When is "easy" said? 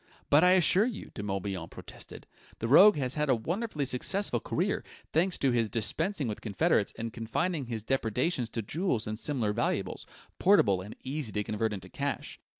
11.03-11.31